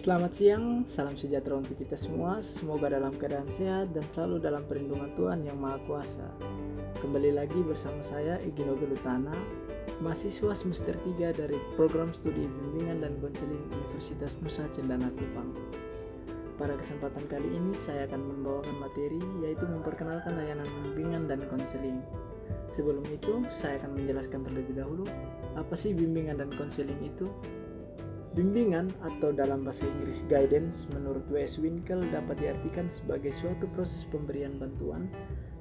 Selamat 0.00 0.32
siang, 0.32 0.88
salam 0.88 1.12
sejahtera 1.12 1.60
untuk 1.60 1.76
kita 1.76 1.92
semua. 1.92 2.40
Semoga 2.40 2.88
dalam 2.88 3.12
keadaan 3.20 3.44
sehat 3.52 3.92
dan 3.92 4.00
selalu 4.16 4.40
dalam 4.40 4.64
perlindungan 4.64 5.12
Tuhan 5.12 5.44
yang 5.44 5.60
Maha 5.60 5.76
Kuasa. 5.84 6.24
Kembali 7.04 7.36
lagi 7.36 7.60
bersama 7.60 8.00
saya 8.00 8.40
Igino 8.40 8.80
Gelutana, 8.80 9.36
mahasiswa 10.00 10.56
semester 10.56 10.96
3 11.04 11.36
dari 11.36 11.60
program 11.76 12.16
studi 12.16 12.48
bimbingan 12.48 13.04
dan 13.04 13.20
konseling 13.20 13.60
Universitas 13.68 14.40
Nusa 14.40 14.64
Cendana 14.72 15.12
Kupang. 15.12 15.52
Pada 16.56 16.80
kesempatan 16.80 17.28
kali 17.28 17.60
ini 17.60 17.76
saya 17.76 18.08
akan 18.08 18.24
membawakan 18.24 18.80
materi 18.80 19.20
yaitu 19.44 19.68
memperkenalkan 19.68 20.32
layanan 20.32 20.68
bimbingan 20.80 21.28
dan 21.28 21.44
konseling. 21.52 22.00
Sebelum 22.72 23.04
itu, 23.12 23.44
saya 23.52 23.76
akan 23.76 24.00
menjelaskan 24.00 24.48
terlebih 24.48 24.80
dahulu 24.80 25.04
apa 25.60 25.76
sih 25.76 25.92
bimbingan 25.92 26.40
dan 26.40 26.48
konseling 26.56 27.04
itu. 27.04 27.28
Bimbingan 28.30 28.94
atau 29.02 29.34
dalam 29.34 29.66
bahasa 29.66 29.90
Inggris 29.90 30.22
guidance 30.30 30.86
menurut 30.94 31.26
W.S. 31.34 31.58
Winkel 31.58 32.06
dapat 32.14 32.38
diartikan 32.38 32.86
sebagai 32.86 33.34
suatu 33.34 33.66
proses 33.74 34.06
pemberian 34.06 34.54
bantuan 34.54 35.10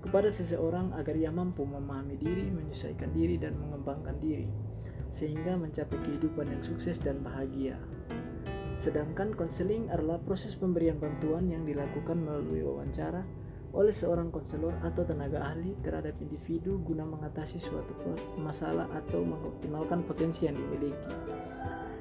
kepada 0.05 0.30
seseorang 0.30 0.94
agar 0.94 1.18
ia 1.18 1.34
mampu 1.34 1.66
memahami 1.66 2.22
diri, 2.22 2.46
menyesuaikan 2.46 3.10
diri, 3.10 3.41
dan 3.41 3.58
mengembangkan 3.58 4.22
diri, 4.22 4.46
sehingga 5.10 5.58
mencapai 5.58 5.98
kehidupan 5.98 6.46
yang 6.46 6.62
sukses 6.62 7.02
dan 7.02 7.26
bahagia. 7.26 7.82
Sedangkan 8.77 9.34
konseling 9.34 9.90
adalah 9.90 10.22
proses 10.22 10.54
pemberian 10.54 11.02
bantuan 11.02 11.49
yang 11.49 11.66
dilakukan 11.66 12.22
melalui 12.22 12.62
wawancara 12.62 13.26
oleh 13.74 13.94
seorang 13.94 14.30
konselor 14.30 14.77
atau 14.86 15.02
tenaga 15.02 15.41
ahli 15.41 15.74
terhadap 15.82 16.22
individu 16.22 16.77
guna 16.86 17.02
mengatasi 17.02 17.58
suatu 17.58 17.98
masalah 18.38 18.86
atau 18.94 19.26
mengoptimalkan 19.26 20.05
potensi 20.05 20.46
yang 20.46 20.54
dimiliki. 20.54 21.18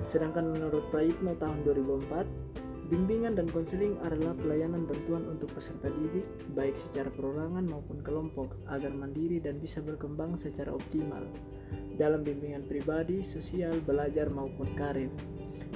Sedangkan 0.04 0.52
menurut 0.54 0.86
Prayitno 0.92 1.34
tahun 1.40 1.64
2004, 1.64 2.92
bimbingan 2.92 3.36
dan 3.36 3.48
konseling 3.50 3.98
adalah 4.04 4.32
pelayanan 4.38 4.88
bantuan 4.88 5.24
untuk 5.28 5.52
peserta 5.52 5.92
didik 5.92 6.24
baik 6.56 6.76
secara 6.80 7.12
perorangan 7.12 7.66
maupun 7.68 8.00
kelompok 8.00 8.56
agar 8.72 8.94
mandiri 8.94 9.42
dan 9.42 9.60
bisa 9.60 9.84
berkembang 9.84 10.38
secara 10.40 10.72
optimal 10.72 11.26
dalam 11.98 12.22
bimbingan 12.22 12.64
pribadi, 12.64 13.20
sosial, 13.26 13.74
belajar 13.84 14.30
maupun 14.30 14.70
karir 14.78 15.10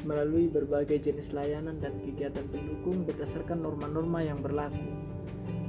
melalui 0.09 0.49
berbagai 0.49 1.05
jenis 1.05 1.37
layanan 1.37 1.79
dan 1.79 1.95
kegiatan 2.01 2.49
pendukung 2.49 3.05
berdasarkan 3.05 3.61
norma-norma 3.61 4.25
yang 4.25 4.41
berlaku. 4.41 4.89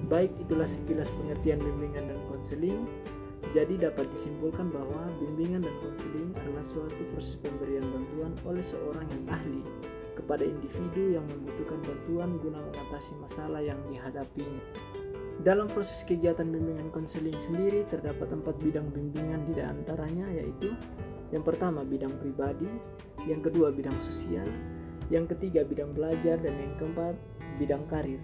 Baik 0.08 0.32
itulah 0.40 0.66
sekilas 0.66 1.12
pengertian 1.12 1.60
bimbingan 1.60 2.08
dan 2.08 2.20
konseling, 2.32 2.88
jadi 3.52 3.92
dapat 3.92 4.08
disimpulkan 4.16 4.72
bahwa 4.72 5.12
bimbingan 5.20 5.68
dan 5.68 5.76
konseling 5.84 6.32
adalah 6.40 6.64
suatu 6.64 7.02
proses 7.12 7.36
pemberian 7.44 7.84
bantuan 7.92 8.32
oleh 8.48 8.64
seorang 8.64 9.04
yang 9.12 9.26
ahli 9.28 9.64
kepada 10.16 10.46
individu 10.48 11.20
yang 11.20 11.26
membutuhkan 11.28 11.82
bantuan 11.84 12.30
guna 12.40 12.60
mengatasi 12.64 13.12
masalah 13.20 13.60
yang 13.60 13.78
dihadapinya. 13.92 14.64
Dalam 15.42 15.68
proses 15.68 16.06
kegiatan 16.08 16.46
bimbingan 16.46 16.94
konseling 16.94 17.36
sendiri 17.42 17.84
terdapat 17.90 18.32
empat 18.32 18.56
bidang 18.64 18.88
bimbingan 18.94 19.44
di 19.50 19.60
antaranya 19.60 20.30
yaitu 20.32 20.72
yang 21.34 21.42
pertama 21.42 21.82
bidang 21.82 22.14
pribadi, 22.22 22.70
yang 23.26 23.42
kedua 23.42 23.74
bidang 23.74 23.98
sosial, 23.98 24.46
yang 25.10 25.26
ketiga 25.26 25.66
bidang 25.66 25.92
belajar 25.92 26.38
dan 26.40 26.54
yang 26.54 26.74
keempat 26.78 27.18
bidang 27.58 27.84
karir. 27.90 28.22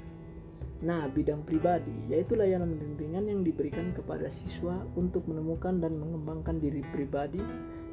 Nah, 0.79 1.11
bidang 1.11 1.43
pribadi 1.43 1.91
yaitu 2.07 2.39
layanan 2.39 2.77
bimbingan 2.77 3.27
yang 3.27 3.41
diberikan 3.79 3.95
kepada 3.95 4.27
siswa 4.27 4.75
untuk 4.99 5.23
menemukan 5.31 5.79
dan 5.79 5.95
mengembangkan 5.95 6.59
diri 6.59 6.83
pribadi 6.91 7.39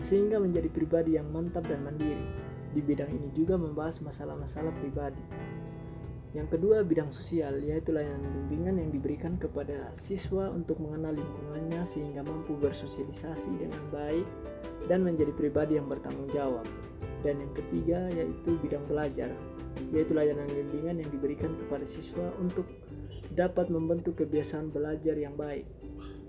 sehingga 0.02 0.42
menjadi 0.42 0.66
pribadi 0.66 1.14
yang 1.14 1.30
mantap 1.30 1.62
dan 1.70 1.86
mandiri. 1.86 2.26
Di 2.74 2.82
bidang 2.82 3.08
ini 3.14 3.30
juga 3.30 3.54
membahas 3.54 4.02
masalah-masalah 4.02 4.74
pribadi. 4.82 5.22
Yang 6.34 6.58
kedua, 6.58 6.82
bidang 6.82 7.14
sosial 7.14 7.62
yaitu 7.62 7.94
layanan 7.94 8.18
bimbingan 8.50 8.82
yang 8.82 8.90
diberikan 8.90 9.38
kepada 9.38 9.94
siswa 9.94 10.50
untuk 10.50 10.82
mengenal 10.82 11.14
lingkungannya 11.16 11.80
sehingga 11.86 12.26
mampu 12.26 12.58
bersosialisasi 12.58 13.56
dengan 13.56 13.80
baik 13.94 14.26
dan 14.90 15.06
menjadi 15.06 15.32
pribadi 15.32 15.78
yang 15.78 15.86
bertanggung 15.86 16.28
jawab. 16.34 16.66
Dan 17.22 17.40
yang 17.40 17.52
ketiga 17.54 18.10
yaitu 18.10 18.58
bidang 18.58 18.82
belajar 18.90 19.30
yaitu 19.94 20.12
layanan 20.18 20.50
bimbingan 20.50 20.98
yang 20.98 21.10
diberikan 21.14 21.52
kepada 21.56 21.86
siswa 21.86 22.32
untuk 22.42 22.66
dapat 23.36 23.68
membentuk 23.68 24.16
kebiasaan 24.16 24.72
belajar 24.72 25.12
yang 25.12 25.36
baik. 25.36 25.68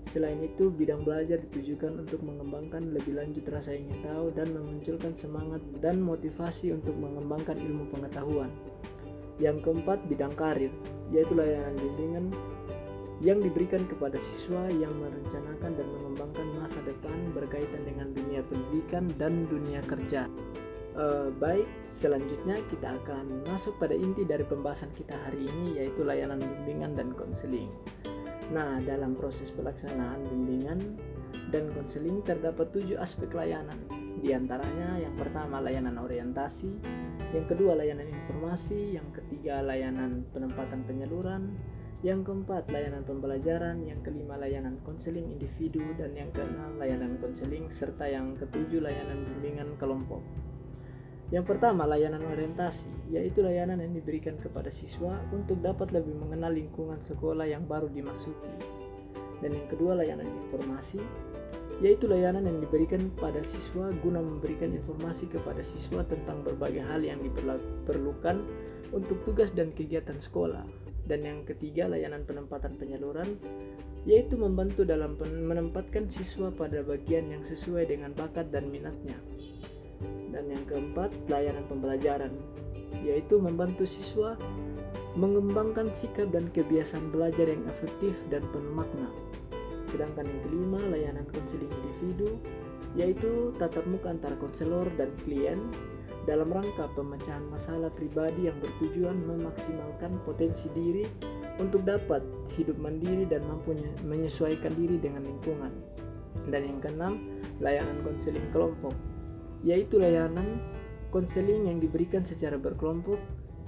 Selain 0.06 0.38
itu, 0.40 0.70
bidang 0.70 1.02
belajar 1.02 1.42
ditujukan 1.50 2.06
untuk 2.06 2.22
mengembangkan 2.22 2.94
lebih 2.94 3.18
lanjut 3.18 3.44
rasa 3.50 3.74
ingin 3.74 3.98
tahu 4.06 4.30
dan 4.32 4.54
memunculkan 4.54 5.12
semangat 5.18 5.60
dan 5.82 5.98
motivasi 5.98 6.72
untuk 6.72 6.94
mengembangkan 6.94 7.58
ilmu 7.58 7.90
pengetahuan. 7.90 8.48
Yang 9.42 9.66
keempat, 9.66 9.98
bidang 10.06 10.34
karir, 10.38 10.72
yaitu 11.12 11.34
layanan 11.36 11.76
bimbingan 11.76 12.24
yang 13.18 13.42
diberikan 13.42 13.82
kepada 13.90 14.14
siswa 14.18 14.70
yang 14.70 14.94
merencanakan 14.94 15.74
dan 15.74 15.86
mengembangkan 15.90 16.46
masa 16.62 16.78
depan 16.86 17.18
berkaitan 17.34 17.82
dengan 17.82 18.14
dunia 18.14 18.46
pendidikan 18.46 19.10
dan 19.18 19.46
dunia 19.50 19.82
kerja. 19.90 20.30
Uh, 20.98 21.30
baik, 21.38 21.66
selanjutnya 21.86 22.58
kita 22.70 22.94
akan 23.02 23.46
masuk 23.46 23.74
pada 23.78 23.94
inti 23.94 24.26
dari 24.26 24.42
pembahasan 24.42 24.90
kita 24.98 25.14
hari 25.26 25.46
ini 25.46 25.78
yaitu 25.78 26.02
layanan 26.02 26.42
bimbingan 26.42 26.94
dan 26.98 27.14
konseling. 27.14 27.70
Nah, 28.48 28.80
dalam 28.80 29.12
proses 29.12 29.52
pelaksanaan 29.52 30.24
bimbingan 30.24 30.80
dan 31.52 31.68
konseling 31.76 32.24
terdapat 32.24 32.72
tujuh 32.72 32.96
aspek 32.96 33.28
layanan. 33.36 33.76
Di 34.18 34.32
antaranya 34.34 34.98
yang 34.98 35.14
pertama 35.14 35.60
layanan 35.60 36.00
orientasi, 36.00 36.72
yang 37.36 37.46
kedua 37.46 37.76
layanan 37.76 38.08
informasi, 38.08 38.96
yang 38.96 39.06
ketiga 39.12 39.60
layanan 39.60 40.24
penempatan 40.32 40.82
penyaluran, 40.88 41.54
yang 42.00 42.24
keempat 42.24 42.72
layanan 42.72 43.04
pembelajaran, 43.04 43.84
yang 43.84 44.00
kelima 44.00 44.40
layanan 44.40 44.80
konseling 44.82 45.28
individu, 45.28 45.84
dan 46.00 46.16
yang 46.16 46.30
keenam 46.32 46.78
layanan 46.80 47.20
konseling, 47.20 47.68
serta 47.68 48.08
yang 48.08 48.34
ketujuh 48.38 48.80
layanan 48.80 49.28
bimbingan 49.28 49.76
kelompok. 49.76 50.24
Yang 51.28 51.44
pertama, 51.44 51.84
layanan 51.84 52.24
orientasi, 52.24 52.88
yaitu 53.12 53.44
layanan 53.44 53.84
yang 53.84 53.92
diberikan 53.92 54.40
kepada 54.40 54.72
siswa 54.72 55.20
untuk 55.28 55.60
dapat 55.60 55.92
lebih 55.92 56.16
mengenal 56.16 56.56
lingkungan 56.56 57.04
sekolah 57.04 57.44
yang 57.44 57.68
baru 57.68 57.92
dimasuki. 57.92 58.48
Dan 59.44 59.52
yang 59.52 59.68
kedua, 59.68 59.92
layanan 59.92 60.24
informasi, 60.24 61.04
yaitu 61.84 62.08
layanan 62.08 62.48
yang 62.48 62.58
diberikan 62.64 63.12
pada 63.20 63.44
siswa 63.44 63.92
guna 64.00 64.24
memberikan 64.24 64.72
informasi 64.72 65.28
kepada 65.28 65.60
siswa 65.60 66.00
tentang 66.08 66.42
berbagai 66.42 66.82
hal 66.82 67.04
yang 67.04 67.20
diperlukan 67.20 68.40
untuk 68.96 69.20
tugas 69.28 69.52
dan 69.52 69.68
kegiatan 69.76 70.16
sekolah. 70.16 70.64
Dan 71.04 71.28
yang 71.28 71.40
ketiga, 71.44 71.92
layanan 71.92 72.24
penempatan 72.24 72.80
penyaluran, 72.80 73.36
yaitu 74.08 74.40
membantu 74.40 74.88
dalam 74.88 75.20
menempatkan 75.20 76.08
siswa 76.08 76.48
pada 76.48 76.80
bagian 76.80 77.28
yang 77.28 77.44
sesuai 77.44 77.84
dengan 77.84 78.16
bakat 78.16 78.48
dan 78.48 78.72
minatnya. 78.72 79.20
Dan 80.38 80.54
yang 80.54 80.64
keempat, 80.70 81.10
layanan 81.26 81.66
pembelajaran, 81.66 82.30
yaitu 83.02 83.42
membantu 83.42 83.82
siswa 83.82 84.38
mengembangkan 85.18 85.90
sikap 85.90 86.30
dan 86.30 86.46
kebiasaan 86.54 87.10
belajar 87.10 87.50
yang 87.50 87.66
efektif 87.66 88.14
dan 88.30 88.46
penuh 88.54 88.70
makna. 88.70 89.10
Sedangkan 89.82 90.30
yang 90.30 90.40
kelima, 90.46 90.78
layanan 90.94 91.26
konseling 91.34 91.66
individu, 91.66 92.38
yaitu 92.94 93.50
tatap 93.58 93.82
muka 93.90 94.14
antara 94.14 94.38
konselor 94.38 94.86
dan 94.94 95.10
klien 95.26 95.58
dalam 96.22 96.46
rangka 96.54 96.86
pemecahan 96.94 97.42
masalah 97.50 97.90
pribadi 97.90 98.46
yang 98.46 98.54
bertujuan 98.62 99.18
memaksimalkan 99.26 100.22
potensi 100.22 100.70
diri 100.70 101.02
untuk 101.58 101.82
dapat 101.82 102.22
hidup 102.54 102.78
mandiri 102.78 103.26
dan 103.26 103.42
mampu 103.42 103.74
menyesuaikan 104.06 104.70
diri 104.78 105.02
dengan 105.02 105.26
lingkungan. 105.26 105.74
Dan 106.46 106.62
yang 106.62 106.78
keenam, 106.78 107.14
layanan 107.58 107.98
konseling 108.06 108.44
kelompok, 108.54 108.94
yaitu 109.66 109.98
layanan 109.98 110.62
konseling 111.08 111.66
yang 111.66 111.78
diberikan 111.80 112.22
secara 112.22 112.60
berkelompok 112.60 113.18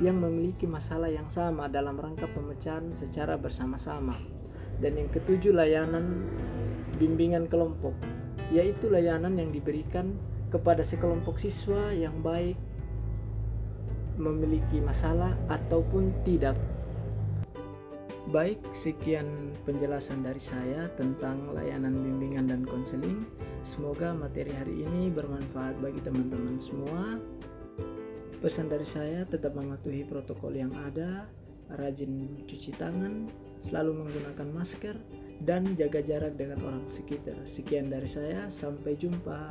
yang 0.01 0.17
memiliki 0.17 0.65
masalah 0.65 1.13
yang 1.13 1.29
sama 1.29 1.69
dalam 1.69 1.97
rangka 2.01 2.25
pemecahan 2.33 2.97
secara 2.97 3.37
bersama-sama. 3.37 4.17
Dan 4.81 4.97
yang 4.97 5.13
ketujuh 5.13 5.53
layanan 5.53 6.25
bimbingan 6.97 7.45
kelompok, 7.53 7.93
yaitu 8.49 8.89
layanan 8.89 9.37
yang 9.37 9.53
diberikan 9.53 10.17
kepada 10.49 10.81
sekelompok 10.81 11.37
siswa 11.37 11.93
yang 11.93 12.25
baik 12.25 12.57
memiliki 14.17 14.81
masalah 14.81 15.37
ataupun 15.53 16.13
tidak. 16.25 16.57
Baik, 18.31 18.63
sekian 18.71 19.51
penjelasan 19.67 20.23
dari 20.23 20.39
saya 20.39 20.87
tentang 20.95 21.51
layanan 21.51 21.99
bimbingan 21.99 22.47
dan 22.47 22.63
konseling. 22.63 23.27
Semoga 23.67 24.15
materi 24.15 24.55
hari 24.55 24.87
ini 24.87 25.11
bermanfaat 25.11 25.83
bagi 25.83 25.99
teman-teman 25.99 26.63
semua. 26.63 27.19
Pesan 28.39 28.71
dari 28.71 28.87
saya 28.87 29.27
tetap 29.27 29.59
mematuhi 29.59 30.07
protokol 30.07 30.55
yang 30.55 30.71
ada, 30.79 31.27
rajin 31.75 32.47
cuci 32.47 32.71
tangan, 32.79 33.27
selalu 33.59 34.07
menggunakan 34.07 34.47
masker, 34.55 34.95
dan 35.43 35.67
jaga 35.75 35.99
jarak 35.99 36.39
dengan 36.39 36.63
orang 36.63 36.87
sekitar. 36.87 37.35
Sekian 37.51 37.91
dari 37.91 38.07
saya, 38.07 38.47
sampai 38.47 38.95
jumpa. 38.95 39.51